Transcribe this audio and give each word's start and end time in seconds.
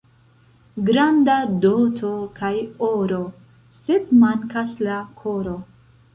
Granda 0.85 1.35
doto 1.65 2.09
kaj 2.39 2.51
oro, 2.89 3.21
sed 3.83 4.11
mankas 4.25 4.75
la 4.89 4.99
koro. 5.23 5.57